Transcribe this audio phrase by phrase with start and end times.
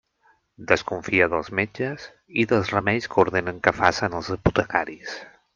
[0.71, 2.07] Desconfia dels metges
[2.45, 5.17] i dels remeis que ordenen que facen els apotecaris.